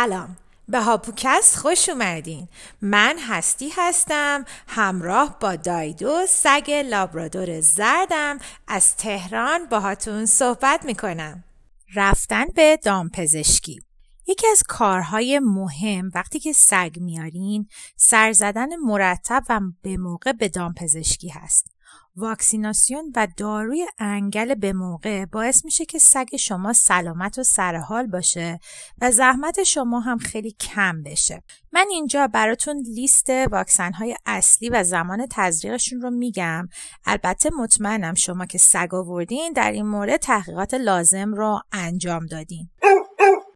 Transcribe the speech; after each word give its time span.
سلام. 0.00 0.36
به 0.68 0.80
هاپوکست 0.80 1.56
خوش 1.56 1.88
اومدین. 1.88 2.48
من 2.82 3.18
هستی 3.18 3.68
هستم 3.76 4.44
همراه 4.66 5.36
با 5.40 5.56
دایدو 5.56 6.26
سگ 6.28 6.70
لابرادور 6.70 7.60
زردم. 7.60 8.38
از 8.68 8.96
تهران 8.96 9.66
باهاتون 9.66 10.26
صحبت 10.26 10.84
می‌کنم. 10.84 11.44
رفتن 11.94 12.44
به 12.54 12.78
دامپزشکی. 12.82 13.80
یکی 14.26 14.46
از 14.52 14.62
کارهای 14.68 15.38
مهم 15.38 16.10
وقتی 16.14 16.40
که 16.40 16.52
سگ 16.52 16.96
میارین 17.00 17.68
سر 17.96 18.32
زدن 18.32 18.76
مرتب 18.76 19.42
و 19.48 19.60
به 19.82 19.96
موقع 19.96 20.32
به 20.32 20.48
دامپزشکی 20.48 21.28
هست. 21.28 21.66
واکسیناسیون 22.20 23.12
و 23.16 23.28
داروی 23.36 23.86
انگل 23.98 24.54
به 24.54 24.72
موقع 24.72 25.24
باعث 25.24 25.64
میشه 25.64 25.84
که 25.84 25.98
سگ 25.98 26.36
شما 26.36 26.72
سلامت 26.72 27.38
و 27.38 27.42
سرحال 27.42 28.06
باشه 28.06 28.58
و 29.00 29.10
زحمت 29.10 29.62
شما 29.62 30.00
هم 30.00 30.18
خیلی 30.18 30.52
کم 30.60 31.02
بشه. 31.02 31.42
من 31.72 31.86
اینجا 31.90 32.26
براتون 32.26 32.76
لیست 32.94 33.30
واکسن 33.30 33.92
های 33.92 34.16
اصلی 34.26 34.68
و 34.68 34.84
زمان 34.84 35.26
تزریقشون 35.30 36.00
رو 36.00 36.10
میگم. 36.10 36.68
البته 37.06 37.50
مطمئنم 37.58 38.14
شما 38.14 38.46
که 38.46 38.58
سگ 38.58 38.94
آوردین 38.94 39.52
در 39.52 39.72
این 39.72 39.86
مورد 39.86 40.16
تحقیقات 40.16 40.74
لازم 40.74 41.34
رو 41.34 41.60
انجام 41.72 42.26
دادین. 42.26 42.70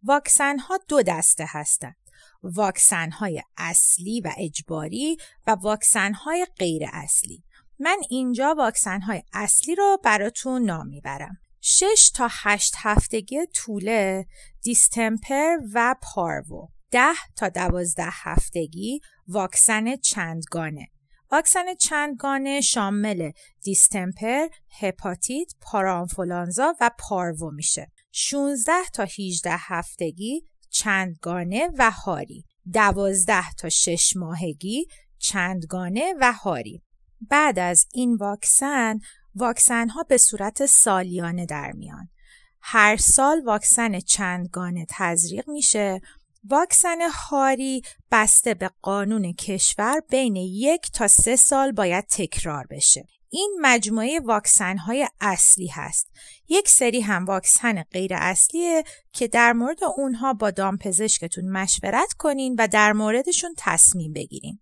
واکسن 0.03 0.57
ها 0.57 0.79
دو 0.87 1.01
دسته 1.01 1.45
هستند. 1.47 1.95
واکسن 2.43 3.11
های 3.11 3.41
اصلی 3.57 4.21
و 4.21 4.31
اجباری 4.37 5.17
و 5.47 5.51
واکسن 5.51 6.13
های 6.13 6.47
غیر 6.59 6.83
اصلی. 6.93 7.44
من 7.79 7.97
اینجا 8.09 8.55
واکسن 8.57 9.01
های 9.01 9.23
اصلی 9.33 9.75
رو 9.75 9.97
براتون 10.03 10.61
نام 10.61 10.87
می‌برم. 10.87 11.37
6 11.61 12.11
تا 12.15 12.27
8 12.31 12.73
هفتگی 12.77 13.45
طوله 13.53 14.25
دیستمپر 14.61 15.57
و 15.73 15.95
پارو 16.01 16.69
10 16.91 17.13
تا 17.35 17.49
12 17.49 18.03
هفتگی 18.09 18.99
واکسن 19.27 19.95
چندگانه 19.95 20.87
واکسن 21.31 21.75
چندگانه 21.75 22.61
شامل 22.61 23.31
دیستمپر، 23.63 24.47
هپاتیت، 24.79 25.51
پارانفولانزا 25.61 26.73
و 26.81 26.91
پارو 26.99 27.51
میشه. 27.51 27.91
16 28.11 28.71
تا 28.93 29.03
18 29.03 29.49
هفتگی 29.57 30.41
چندگانه 30.69 31.69
و 31.77 31.91
هاری. 31.91 32.45
12 32.73 33.51
تا 33.51 33.69
6 33.69 34.13
ماهگی 34.15 34.87
چندگانه 35.19 36.13
و 36.21 36.33
هاری. 36.33 36.81
بعد 37.21 37.59
از 37.59 37.87
این 37.93 38.15
واکسن 38.15 38.99
واکسن 39.35 39.89
ها 39.89 40.03
به 40.03 40.17
صورت 40.17 40.65
سالیانه 40.65 41.45
در 41.45 41.71
میان. 41.71 42.09
هر 42.61 42.97
سال 42.97 43.41
واکسن 43.45 43.99
چندگانه 43.99 44.85
تزریق 44.89 45.49
میشه 45.49 46.01
واکسن 46.49 46.97
هاری 47.01 47.81
بسته 48.11 48.53
به 48.53 48.69
قانون 48.81 49.33
کشور 49.33 50.01
بین 50.09 50.35
یک 50.35 50.91
تا 50.91 51.07
سه 51.07 51.35
سال 51.35 51.71
باید 51.71 52.05
تکرار 52.09 52.67
بشه. 52.69 53.07
این 53.29 53.57
مجموعه 53.61 54.19
واکسن 54.19 54.77
های 54.77 55.07
اصلی 55.21 55.67
هست. 55.67 56.07
یک 56.47 56.69
سری 56.69 57.01
هم 57.01 57.25
واکسن 57.25 57.83
غیر 57.83 58.11
اصلیه 58.13 58.83
که 59.13 59.27
در 59.27 59.53
مورد 59.53 59.83
اونها 59.97 60.33
با 60.33 60.51
دامپزشکتون 60.51 61.51
مشورت 61.51 62.13
کنین 62.13 62.55
و 62.59 62.67
در 62.67 62.93
موردشون 62.93 63.53
تصمیم 63.57 64.13
بگیرین. 64.13 64.59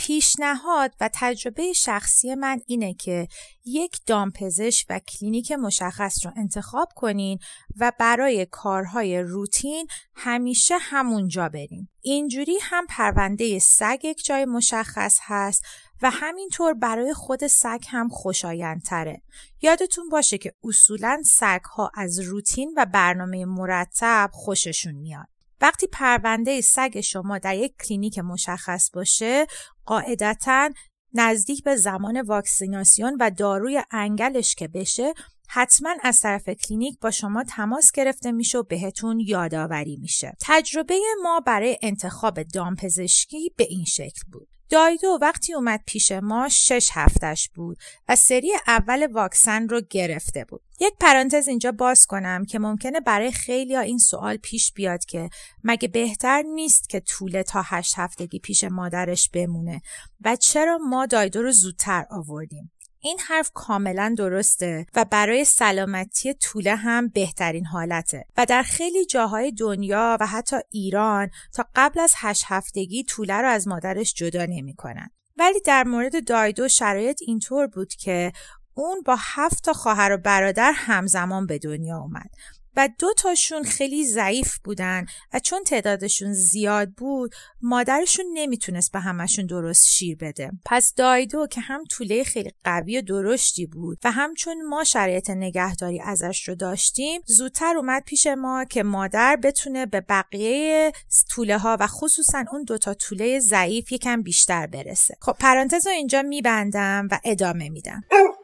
پیشنهاد 0.00 0.94
و 1.00 1.10
تجربه 1.12 1.72
شخصی 1.72 2.34
من 2.34 2.60
اینه 2.66 2.94
که 2.94 3.28
یک 3.64 4.00
دامپزشک 4.06 4.86
و 4.90 4.98
کلینیک 4.98 5.52
مشخص 5.52 6.26
رو 6.26 6.32
انتخاب 6.36 6.88
کنین 6.96 7.38
و 7.76 7.92
برای 7.98 8.46
کارهای 8.46 9.20
روتین 9.20 9.86
همیشه 10.14 10.74
همونجا 10.80 11.48
برین. 11.48 11.88
اینجوری 12.02 12.58
هم 12.62 12.86
پرونده 12.88 13.58
سگ 13.58 13.98
یک 14.04 14.24
جای 14.24 14.44
مشخص 14.44 15.18
هست 15.22 15.64
و 16.02 16.10
همینطور 16.10 16.74
برای 16.74 17.14
خود 17.14 17.46
سگ 17.46 17.84
هم 17.88 18.08
خوشایندتره. 18.08 19.22
یادتون 19.62 20.08
باشه 20.08 20.38
که 20.38 20.52
اصولا 20.64 21.22
سگ 21.26 21.60
ها 21.64 21.90
از 21.94 22.20
روتین 22.20 22.74
و 22.76 22.86
برنامه 22.86 23.44
مرتب 23.44 24.30
خوششون 24.32 24.94
میاد. 24.94 25.39
وقتی 25.60 25.86
پرونده 25.86 26.60
سگ 26.60 27.00
شما 27.00 27.38
در 27.38 27.56
یک 27.56 27.74
کلینیک 27.84 28.18
مشخص 28.18 28.90
باشه 28.90 29.46
قاعدتا 29.86 30.70
نزدیک 31.14 31.64
به 31.64 31.76
زمان 31.76 32.20
واکسیناسیون 32.20 33.16
و 33.20 33.30
داروی 33.30 33.82
انگلش 33.90 34.54
که 34.54 34.68
بشه 34.68 35.14
حتما 35.52 35.94
از 36.02 36.20
طرف 36.20 36.48
کلینیک 36.48 36.98
با 37.00 37.10
شما 37.10 37.44
تماس 37.44 37.92
گرفته 37.92 38.32
میشه 38.32 38.58
و 38.58 38.62
بهتون 38.62 39.20
یادآوری 39.20 39.96
میشه. 39.96 40.36
تجربه 40.40 40.98
ما 41.22 41.40
برای 41.40 41.78
انتخاب 41.82 42.42
دامپزشکی 42.42 43.50
به 43.56 43.64
این 43.64 43.84
شکل 43.84 44.22
بود. 44.32 44.49
دایدو 44.70 45.18
وقتی 45.20 45.54
اومد 45.54 45.80
پیش 45.86 46.12
ما 46.12 46.48
شش 46.48 46.90
هفتش 46.92 47.48
بود 47.48 47.78
و 48.08 48.16
سری 48.16 48.52
اول 48.66 49.06
واکسن 49.12 49.68
رو 49.68 49.80
گرفته 49.90 50.44
بود. 50.44 50.62
یک 50.80 50.92
پرانتز 51.00 51.48
اینجا 51.48 51.72
باز 51.72 52.06
کنم 52.06 52.44
که 52.44 52.58
ممکنه 52.58 53.00
برای 53.00 53.32
خیلی 53.32 53.76
این 53.76 53.98
سوال 53.98 54.36
پیش 54.36 54.72
بیاد 54.72 55.04
که 55.04 55.30
مگه 55.64 55.88
بهتر 55.88 56.42
نیست 56.42 56.88
که 56.88 57.00
طول 57.00 57.42
تا 57.42 57.62
هشت 57.64 57.94
هفتگی 57.96 58.38
پیش 58.38 58.64
مادرش 58.64 59.28
بمونه 59.28 59.82
و 60.24 60.36
چرا 60.36 60.78
ما 60.78 61.06
دایدو 61.06 61.42
رو 61.42 61.52
زودتر 61.52 62.06
آوردیم. 62.10 62.72
این 63.02 63.18
حرف 63.28 63.50
کاملا 63.54 64.14
درسته 64.18 64.86
و 64.94 65.04
برای 65.04 65.44
سلامتی 65.44 66.34
طوله 66.34 66.76
هم 66.76 67.08
بهترین 67.08 67.66
حالته 67.66 68.24
و 68.36 68.46
در 68.46 68.62
خیلی 68.62 69.06
جاهای 69.06 69.52
دنیا 69.52 70.16
و 70.20 70.26
حتی 70.26 70.56
ایران 70.70 71.30
تا 71.54 71.66
قبل 71.74 72.00
از 72.00 72.14
هشت 72.16 72.44
هفتگی 72.46 73.04
طوله 73.04 73.34
رو 73.34 73.48
از 73.48 73.68
مادرش 73.68 74.14
جدا 74.14 74.44
نمی‌کنن. 74.44 75.10
ولی 75.36 75.60
در 75.60 75.84
مورد 75.84 76.28
دایدو 76.28 76.68
شرایط 76.68 77.22
اینطور 77.26 77.66
بود 77.66 77.94
که 77.94 78.32
اون 78.74 79.02
با 79.02 79.16
هفت 79.18 79.64
تا 79.64 79.72
خواهر 79.72 80.12
و 80.12 80.16
برادر 80.16 80.72
همزمان 80.74 81.46
به 81.46 81.58
دنیا 81.58 81.98
اومد 81.98 82.30
و 82.76 82.88
دو 82.98 83.12
تاشون 83.16 83.62
خیلی 83.62 84.06
ضعیف 84.06 84.58
بودن 84.58 85.06
و 85.32 85.38
چون 85.38 85.64
تعدادشون 85.64 86.32
زیاد 86.32 86.90
بود 86.90 87.34
مادرشون 87.62 88.26
نمی‌تونست 88.34 88.92
به 88.92 89.00
همشون 89.00 89.46
درست 89.46 89.86
شیر 89.86 90.16
بده. 90.16 90.50
پس 90.64 90.94
دایدو 90.94 91.46
که 91.46 91.60
هم 91.60 91.84
طوله 91.84 92.24
خیلی 92.24 92.52
قوی 92.64 92.98
و 92.98 93.02
درشتی 93.02 93.66
بود 93.66 93.98
و 94.04 94.10
همچون 94.10 94.62
ما 94.62 94.84
شرایط 94.84 95.30
نگهداری 95.30 96.00
ازش 96.00 96.48
رو 96.48 96.54
داشتیم 96.54 97.20
زودتر 97.26 97.76
اومد 97.76 98.02
پیش 98.04 98.26
ما 98.26 98.64
که 98.64 98.82
مادر 98.82 99.36
بتونه 99.36 99.86
به 99.86 100.00
بقیه 100.00 100.92
طوله 101.30 101.58
ها 101.58 101.76
و 101.80 101.86
خصوصا 101.86 102.44
اون 102.52 102.64
دوتا 102.64 102.94
طوله 102.94 103.40
ضعیف 103.40 103.92
یکم 103.92 104.22
بیشتر 104.22 104.66
برسه. 104.66 105.16
خب 105.20 105.36
پرانتز 105.40 105.86
رو 105.86 105.92
اینجا 105.92 106.22
میبندم 106.22 107.08
و 107.10 107.18
ادامه 107.24 107.68
میدم. 107.68 108.04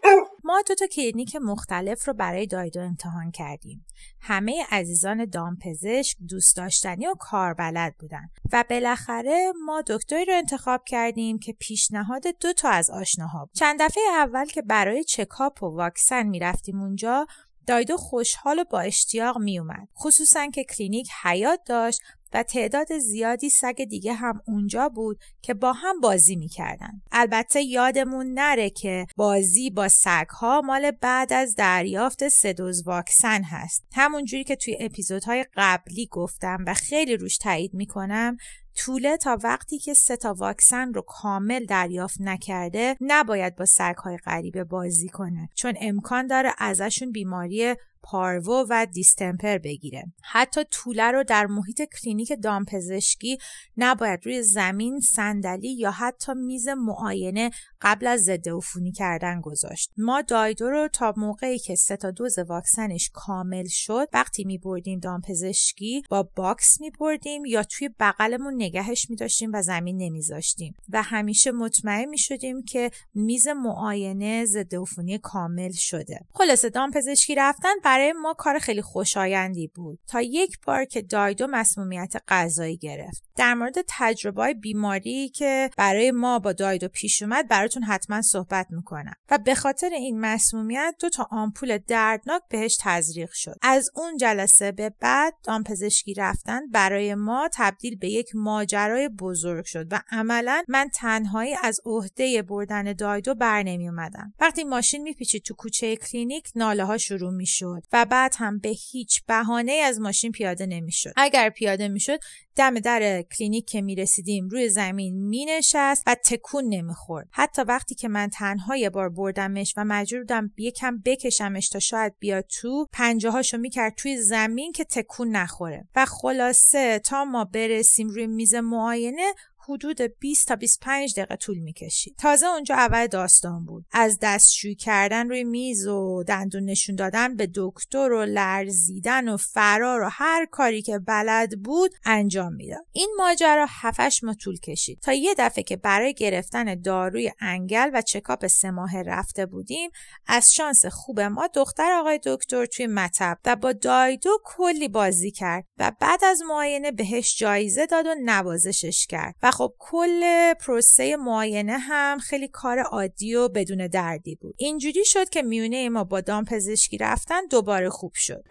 ما 0.46 0.62
دو 0.68 0.74
تا 0.74 0.86
کلینیک 0.86 1.36
مختلف 1.36 2.08
رو 2.08 2.14
برای 2.14 2.46
دایدو 2.46 2.80
امتحان 2.80 3.30
کردیم. 3.30 3.86
همه 4.20 4.64
عزیزان 4.70 5.24
دامپزشک 5.24 6.16
دوست 6.28 6.56
داشتنی 6.56 7.06
و 7.06 7.14
کاربلد 7.14 7.94
بودن 7.98 8.30
و 8.52 8.64
بالاخره 8.70 9.52
ما 9.64 9.82
دکتری 9.86 10.24
رو 10.24 10.32
انتخاب 10.32 10.84
کردیم 10.84 11.38
که 11.38 11.52
پیشنهاد 11.52 12.22
دو 12.40 12.52
تا 12.52 12.68
از 12.68 12.90
آشناها 12.90 13.44
بود. 13.44 13.54
چند 13.54 13.82
دفعه 13.82 14.02
اول 14.16 14.44
که 14.44 14.62
برای 14.62 15.04
چکاپ 15.04 15.62
و 15.62 15.66
واکسن 15.66 16.22
می‌رفتیم 16.22 16.80
اونجا 16.80 17.26
دایدو 17.66 17.96
خوشحال 17.96 18.58
و 18.58 18.64
با 18.64 18.80
اشتیاق 18.80 19.38
می 19.38 19.58
اومد. 19.58 19.88
خصوصا 19.98 20.50
که 20.50 20.64
کلینیک 20.64 21.08
حیاط 21.22 21.60
داشت 21.66 22.00
و 22.32 22.42
تعداد 22.42 22.98
زیادی 22.98 23.50
سگ 23.50 23.84
دیگه 23.84 24.12
هم 24.12 24.40
اونجا 24.46 24.88
بود 24.88 25.18
که 25.42 25.54
با 25.54 25.72
هم 25.72 26.00
بازی 26.00 26.36
می‌کردن. 26.36 27.02
البته 27.12 27.62
یادمون 27.62 28.26
نره 28.26 28.70
که 28.70 29.06
بازی 29.16 29.70
با 29.70 29.88
سگ 29.88 30.26
ها 30.28 30.60
مال 30.60 30.90
بعد 30.90 31.32
از 31.32 31.54
دریافت 31.54 32.28
سه 32.28 32.52
دوز 32.52 32.86
واکسن 32.86 33.42
هست. 33.42 33.84
همونجوری 33.94 34.44
که 34.44 34.56
توی 34.56 34.76
اپیزودهای 34.80 35.44
قبلی 35.56 36.08
گفتم 36.10 36.64
و 36.66 36.74
خیلی 36.74 37.16
روش 37.16 37.38
تاکید 37.38 37.74
می‌کنم 37.74 38.36
توله 38.76 39.16
تا 39.16 39.38
وقتی 39.42 39.78
که 39.78 39.94
سه 39.94 40.16
تا 40.16 40.34
واکسن 40.34 40.92
رو 40.92 41.02
کامل 41.02 41.64
دریافت 41.64 42.20
نکرده 42.20 42.96
نباید 43.00 43.56
با 43.56 43.64
سگهای 43.64 44.16
غریبه 44.16 44.64
بازی 44.64 45.08
کنه 45.08 45.48
چون 45.54 45.74
امکان 45.80 46.26
داره 46.26 46.52
ازشون 46.58 47.12
بیماری 47.12 47.74
parvo 48.10 48.66
و 48.70 48.86
distemper 48.92 49.58
بگیره. 49.58 50.04
حتی 50.22 50.64
توله 50.70 51.10
رو 51.10 51.24
در 51.24 51.46
محیط 51.46 51.82
کلینیک 51.82 52.32
دامپزشکی 52.42 53.38
نباید 53.76 54.26
روی 54.26 54.42
زمین 54.42 55.00
صندلی 55.00 55.72
یا 55.72 55.90
حتی 55.90 56.32
میز 56.34 56.68
معاینه 56.68 57.50
قبل 57.80 58.06
از 58.06 58.20
ضد 58.20 58.48
عفونی 58.48 58.92
کردن 58.92 59.40
گذاشت. 59.40 59.92
ما 59.96 60.22
دایدو 60.22 60.70
رو 60.70 60.88
تا 60.88 61.14
موقعی 61.16 61.58
که 61.58 61.74
سه 61.74 61.96
تا 61.96 62.10
دوز 62.10 62.38
واکسنش 62.38 63.10
کامل 63.12 63.66
شد 63.68 64.08
وقتی 64.12 64.44
می 64.44 64.58
بردیم 64.58 64.98
دامپزشکی 64.98 66.02
با 66.10 66.22
box 66.22 66.80
می 66.80 66.90
بردیم 66.90 67.44
یا 67.44 67.62
توی 67.62 67.90
بغلمون 68.00 68.54
نگهش 68.54 69.10
می 69.10 69.16
داشتیم 69.16 69.50
و 69.54 69.62
زمین 69.62 69.96
نمیذاشتیم. 69.96 70.74
و 70.88 71.02
همیشه 71.02 71.52
مطمئن 71.52 72.04
می 72.04 72.18
شدیم 72.18 72.62
که 72.62 72.90
میز 73.14 73.48
معاینه 73.48 74.44
ضد 74.44 74.74
عفونی 74.74 75.18
کامل 75.18 75.72
شده. 75.72 76.20
خلاصه 76.34 76.70
دامپزشکی 76.70 77.34
رفتن 77.34 77.74
برای 77.96 78.12
ما 78.12 78.34
کار 78.34 78.58
خیلی 78.58 78.82
خوشایندی 78.82 79.68
بود. 79.68 79.98
تا 80.06 80.20
یک 80.20 80.58
بار 80.66 80.84
که 80.84 81.02
دایدو 81.02 81.46
مسمومیت 81.46 82.14
غذایی 82.28 82.76
گرفت. 82.76 83.25
در 83.36 83.54
مورد 83.54 83.74
تجربه 83.88 84.54
بیماری 84.54 85.28
که 85.28 85.70
برای 85.76 86.10
ما 86.10 86.38
با 86.38 86.52
دایدو 86.52 86.88
پیش 86.88 87.22
اومد 87.22 87.48
براتون 87.48 87.82
حتما 87.82 88.22
صحبت 88.22 88.66
می‌کنم. 88.70 89.14
و 89.30 89.38
به 89.38 89.54
خاطر 89.54 89.88
این 89.88 90.20
مسمومیت 90.20 90.94
دو 91.00 91.08
تا 91.08 91.28
آمپول 91.30 91.78
دردناک 91.78 92.42
بهش 92.50 92.76
تزریق 92.80 93.30
شد. 93.32 93.56
از 93.62 93.90
اون 93.94 94.16
جلسه 94.16 94.72
به 94.72 94.90
بعد 95.00 95.34
دامپزشکی 95.44 96.14
رفتن 96.14 96.60
برای 96.70 97.14
ما 97.14 97.48
تبدیل 97.54 97.98
به 97.98 98.08
یک 98.08 98.30
ماجرای 98.34 99.08
بزرگ 99.08 99.64
شد 99.64 99.86
و 99.90 100.02
عملا 100.10 100.64
من 100.68 100.88
تنهایی 100.94 101.56
از 101.62 101.80
عهده 101.84 102.42
بردن 102.42 102.92
دایدو 102.92 103.34
بر 103.34 103.62
نمی 103.62 103.88
اومدم. 103.88 104.34
وقتی 104.40 104.64
ماشین 104.64 105.02
میپیچید 105.02 105.42
تو 105.42 105.54
کوچه 105.54 105.96
کلینیک 105.96 106.50
ناله 106.54 106.84
ها 106.84 106.98
شروع 106.98 107.32
می‌شد 107.32 107.82
و 107.92 108.04
بعد 108.04 108.34
هم 108.38 108.58
به 108.58 108.68
هیچ 108.68 109.22
بهانه 109.26 109.72
از 109.72 110.00
ماشین 110.00 110.32
پیاده 110.32 110.66
نمی‌شد. 110.66 111.12
اگر 111.16 111.50
پیاده 111.50 111.88
می‌شد 111.88 112.18
دم 112.56 112.74
در 112.74 113.22
کلینیک 113.22 113.66
که 113.66 113.82
می‌رسیدیم 113.82 114.48
روی 114.48 114.68
زمین 114.68 115.28
مینشست 115.28 116.02
و 116.06 116.14
تکون 116.14 116.64
نمی‌خورد. 116.64 117.28
حتی 117.30 117.62
وقتی 117.62 117.94
که 117.94 118.08
من 118.08 118.28
تنها 118.28 118.76
یه 118.76 118.90
بار 118.90 119.08
بردمش 119.08 119.74
و 119.76 119.84
مجبور 119.84 120.20
بودم 120.20 120.52
یکم 120.56 121.02
بکشمش 121.04 121.68
تا 121.68 121.78
شاید 121.78 122.14
بیاد 122.18 122.44
تو 122.46 122.86
پنجه 122.92 123.30
هاشو 123.30 123.58
می‌کرد 123.58 123.94
توی 123.94 124.16
زمین 124.16 124.72
که 124.72 124.84
تکون 124.84 125.28
نخوره. 125.28 125.88
و 125.96 126.04
خلاصه 126.04 126.98
تا 126.98 127.24
ما 127.24 127.44
برسیم 127.44 128.08
روی 128.08 128.26
میز 128.26 128.54
معاینه 128.54 129.34
حدود 129.68 130.00
20 130.02 130.48
تا 130.48 130.56
25 130.56 131.14
دقیقه 131.16 131.36
طول 131.36 131.58
می‌کشید. 131.58 132.16
تازه 132.18 132.46
اونجا 132.46 132.74
اول 132.74 133.06
داستان 133.06 133.64
بود. 133.64 133.84
از 133.92 134.18
دستشویی 134.22 134.74
کردن 134.74 135.28
روی 135.28 135.44
میز 135.44 135.86
و 135.86 136.24
دندون 136.28 136.64
نشون 136.64 136.96
دادن 136.96 137.36
به 137.36 137.48
دکتر 137.54 138.12
و 138.12 138.24
لرزیدن 138.24 139.28
و 139.28 139.36
فرار 139.36 140.02
و 140.02 140.08
هر 140.12 140.46
کاری 140.50 140.82
که 140.82 140.98
بلد 140.98 141.62
بود 141.62 141.90
انجام 142.04 142.52
می‌داد. 142.52 142.86
این 142.92 143.14
ماجرا 143.18 143.66
هفتش 143.68 144.24
ماه 144.24 144.34
طول 144.34 144.58
کشید. 144.58 145.00
تا 145.02 145.12
یه 145.12 145.34
دفعه 145.38 145.64
که 145.64 145.76
برای 145.76 146.14
گرفتن 146.14 146.80
داروی 146.80 147.32
انگل 147.40 147.90
و 147.94 148.02
چکاپ 148.02 148.46
سه 148.46 148.70
ماه 148.70 149.02
رفته 149.02 149.46
بودیم 149.46 149.90
از 150.26 150.54
شانس 150.54 150.86
خوب 150.86 151.20
ما 151.20 151.46
دختر 151.46 151.92
آقای 151.92 152.20
دکتر 152.24 152.66
توی 152.66 152.86
مطب 152.86 153.38
و 153.44 153.56
با 153.56 153.72
دایدو 153.72 154.38
کلی 154.44 154.88
بازی 154.88 155.30
کرد 155.30 155.64
و 155.78 155.92
بعد 156.00 156.24
از 156.24 156.42
معاینه 156.42 156.92
بهش 156.92 157.38
جایزه 157.38 157.86
داد 157.86 158.06
و 158.06 158.14
نوازشش 158.24 159.06
کرد 159.06 159.34
و 159.42 159.50
خب 159.56 159.72
کل 159.78 160.54
پروسه 160.54 161.16
معاینه 161.16 161.78
هم 161.78 162.18
خیلی 162.18 162.48
کار 162.48 162.78
عادی 162.78 163.34
و 163.34 163.48
بدون 163.48 163.86
دردی 163.86 164.34
بود. 164.34 164.54
اینجوری 164.58 165.04
شد 165.04 165.28
که 165.28 165.42
میونه 165.42 165.88
ما 165.88 166.04
با 166.04 166.20
دام 166.20 166.44
پزشکی 166.44 166.98
رفتن 166.98 167.46
دوباره 167.46 167.90
خوب 167.90 168.12
شد. 168.14 168.44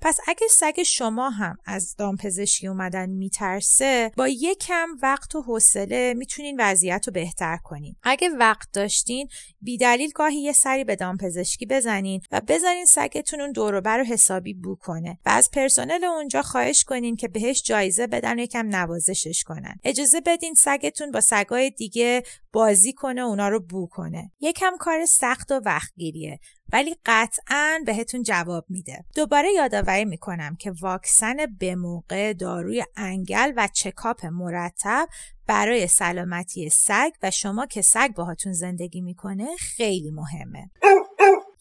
پس 0.00 0.18
اگه 0.26 0.46
سگ 0.50 0.82
شما 0.82 1.30
هم 1.30 1.56
از 1.66 1.96
دامپزشکی 1.96 2.66
اومدن 2.66 3.10
میترسه 3.10 4.12
با 4.16 4.28
یکم 4.28 4.88
وقت 5.02 5.34
و 5.34 5.42
حوصله 5.42 6.14
می‌تونین 6.14 6.56
وضعیت 6.60 7.02
رو 7.06 7.12
بهتر 7.12 7.56
کنین. 7.64 7.96
اگه 8.02 8.28
وقت 8.28 8.68
داشتین 8.72 9.28
بیدلیل 9.60 10.10
گاهی 10.14 10.40
یه 10.40 10.52
سری 10.52 10.84
به 10.84 10.96
دامپزشکی 10.96 11.66
بزنین 11.66 12.20
و 12.32 12.40
بزنین 12.48 12.84
سگتون 12.84 13.40
اون 13.40 13.52
دوروبر 13.52 13.98
رو 13.98 14.04
حسابی 14.04 14.54
بو 14.54 14.76
کنه 14.76 15.18
و 15.26 15.30
از 15.30 15.50
پرسنل 15.50 16.04
اونجا 16.04 16.42
خواهش 16.42 16.84
کنین 16.84 17.16
که 17.16 17.28
بهش 17.28 17.62
جایزه 17.62 18.06
بدن 18.06 18.38
و 18.38 18.42
یکم 18.42 18.66
نوازشش 18.68 19.44
کنن. 19.46 19.74
اجازه 19.84 20.20
بدین 20.20 20.54
سگتون 20.54 21.10
با 21.10 21.20
سگای 21.20 21.70
دیگه 21.70 22.22
بازی 22.52 22.92
کنه 22.92 23.20
اونا 23.20 23.48
رو 23.48 23.60
بو 23.60 23.86
کنه. 23.86 24.32
یکم 24.40 24.72
کار 24.78 25.06
سخت 25.06 25.52
و 25.52 25.54
وقتگیریه. 25.54 26.40
ولی 26.72 26.96
قطعا 27.06 27.80
بهتون 27.86 28.22
جواب 28.22 28.64
میده. 28.68 29.04
دوباره 29.14 29.52
یادآوری 29.52 30.04
می‌کنم 30.04 30.56
که 30.56 30.72
واکسن 30.80 31.36
به 31.58 31.74
موقع 31.74 32.32
داروی 32.32 32.84
انگل 32.96 33.52
و 33.56 33.68
چکاپ 33.72 34.26
مرتب 34.26 35.08
برای 35.46 35.86
سلامتی 35.86 36.70
سگ 36.70 37.10
و 37.22 37.30
شما 37.30 37.66
که 37.66 37.82
سگ 37.82 38.14
باهاتون 38.14 38.52
زندگی 38.52 39.00
می‌کنه 39.00 39.48
خیلی 39.58 40.10
مهمه. 40.10 40.70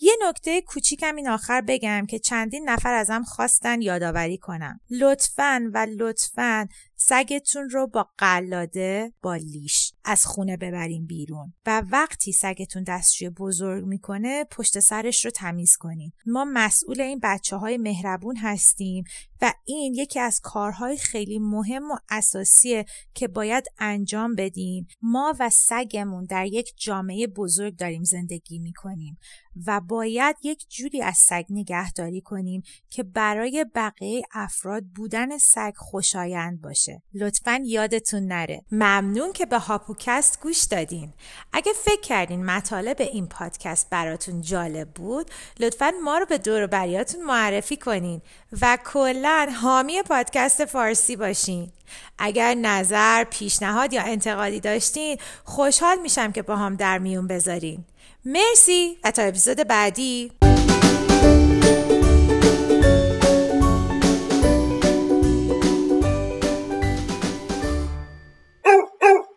یه 0.01 0.13
نکته 0.27 0.61
کوچیکم 0.61 1.15
این 1.15 1.29
آخر 1.29 1.61
بگم 1.61 2.06
که 2.06 2.19
چندین 2.19 2.69
نفر 2.69 2.94
ازم 2.94 3.23
خواستن 3.23 3.81
یادآوری 3.81 4.38
کنم. 4.38 4.79
لطفا 4.89 5.71
و 5.73 5.88
لطفا 5.97 6.67
سگتون 7.09 7.69
رو 7.69 7.88
با 7.88 8.09
قلاده 8.17 9.13
با 9.21 9.35
لیش 9.35 9.94
از 10.03 10.25
خونه 10.25 10.57
ببرین 10.57 11.06
بیرون 11.06 11.53
و 11.65 11.83
وقتی 11.91 12.31
سگتون 12.31 12.83
دستشوی 12.83 13.29
بزرگ 13.29 13.85
می‌کنه 13.85 14.44
پشت 14.44 14.79
سرش 14.79 15.25
رو 15.25 15.31
تمیز 15.31 15.75
کنین. 15.77 16.11
ما 16.25 16.45
مسئول 16.53 17.01
این 17.01 17.19
بچه 17.23 17.56
های 17.56 17.77
مهربون 17.77 18.38
هستیم 18.38 19.03
و 19.41 19.53
این 19.65 19.94
یکی 19.94 20.19
از 20.19 20.39
کارهای 20.44 20.97
خیلی 20.97 21.39
مهم 21.39 21.91
و 21.91 21.97
اساسیه 22.09 22.85
که 23.13 23.27
باید 23.27 23.63
انجام 23.79 24.35
بدیم. 24.35 24.88
ما 25.01 25.35
و 25.39 25.50
سگمون 25.50 26.25
در 26.25 26.45
یک 26.45 26.73
جامعه 26.77 27.27
بزرگ 27.27 27.75
داریم 27.75 28.03
زندگی 28.03 28.59
می‌کنیم 28.59 29.17
و 29.67 29.81
باید 29.81 30.35
یک 30.44 30.65
جوری 30.69 31.01
از 31.01 31.17
سگ 31.17 31.45
نگهداری 31.50 32.21
کنیم 32.21 32.61
که 32.89 33.03
برای 33.03 33.65
بقیه 33.75 34.21
افراد 34.31 34.83
بودن 34.83 35.38
سگ 35.38 35.73
خوشایند 35.75 36.61
باشه. 36.61 36.99
لطفا 37.13 37.62
یادتون 37.66 38.28
نره. 38.28 38.62
ممنون 38.72 39.34
که 39.34 39.46
به 39.46 39.60
هاپوکست 39.60 40.40
گوش 40.42 40.63
دادین. 40.63 41.13
اگه 41.54 41.74
فکر 41.74 42.01
کردین 42.01 42.46
مطالب 42.46 42.96
این 43.00 43.28
پادکست 43.28 43.90
براتون 43.90 44.42
جالب 44.42 44.90
بود 44.90 45.31
لطفا 45.60 45.92
ما 46.04 46.18
رو 46.18 46.25
به 46.25 46.38
دور 46.38 46.68
بریاتون 46.68 47.24
معرفی 47.24 47.78
کنین 47.78 48.22
و 48.62 48.78
کلا 48.86 49.50
حامی 49.62 50.01
پادکست 50.01 50.66
فارسی 50.66 51.16
باشین. 51.16 51.72
اگر 52.18 52.54
نظر، 52.54 53.24
پیشنهاد 53.24 53.94
یا 53.94 54.02
انتقادی 54.02 54.60
داشتین 54.60 55.18
خوشحال 55.44 56.00
میشم 56.00 56.31
که 56.31 56.42
با 56.42 56.56
هم 56.56 56.75
در 56.75 56.98
میون 56.98 57.28
بذارین. 57.28 57.86
مرسی 58.25 58.98
و 59.04 59.12
تا 59.12 59.22
اپیزود 59.22 59.57
بعدی. 59.57 60.31